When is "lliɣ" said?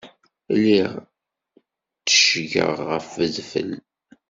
0.53-0.91